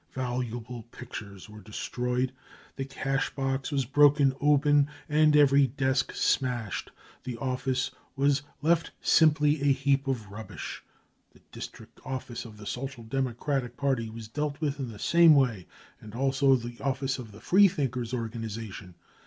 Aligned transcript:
Valuable 0.13 0.81
pictures 0.89 1.47
were 1.47 1.61
destroyed; 1.61 2.33
the 2.75 2.83
cash 2.85 3.29
box 3.35 3.71
was 3.71 3.85
broken 3.85 4.33
open, 4.41 4.87
and 5.07 5.35
every 5.35 5.67
desk 5.67 6.11
smashed. 6.15 6.89
The 7.23 7.37
office 7.37 7.91
was 8.15 8.41
left 8.63 8.89
simply 8.99 9.61
a 9.61 9.71
heap 9.71 10.07
of 10.07 10.31
rubbish. 10.31 10.83
The 11.33 11.41
district 11.51 11.99
office 12.03 12.45
of 12.45 12.57
the 12.57 12.65
Social 12.65 13.03
Democratic 13.03 13.77
Party 13.77 14.09
was 14.09 14.27
dealt 14.27 14.59
with 14.59 14.79
in 14.79 14.89
the 14.89 14.97
same 14.97 15.35
way, 15.35 15.67
and 15.99 16.15
also 16.15 16.55
the 16.55 16.79
office 16.81 17.19
of 17.19 17.31
the 17.31 17.39
Freethinkers 17.39 18.11
organisa 18.11 18.71
tion. 18.73 18.95